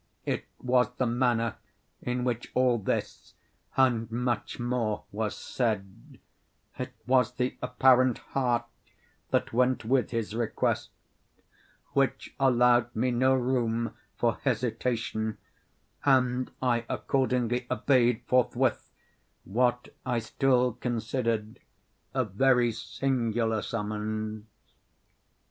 [0.25, 1.57] It was the manner
[2.01, 3.35] in which all this,
[3.77, 8.65] and much more, was said—it was the apparent heart
[9.29, 15.37] that went with his request—which allowed me no room for hesitation;
[16.03, 18.91] and I accordingly obeyed forthwith
[19.43, 21.59] what I still considered
[22.15, 24.45] a very singular summons.